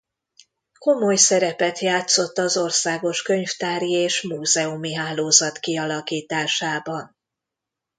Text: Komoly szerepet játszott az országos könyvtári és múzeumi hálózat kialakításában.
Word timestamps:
Komoly 0.79 1.15
szerepet 1.15 1.79
játszott 1.79 2.37
az 2.37 2.57
országos 2.57 3.21
könyvtári 3.21 3.91
és 3.91 4.21
múzeumi 4.21 4.93
hálózat 4.93 5.57
kialakításában. 5.59 7.17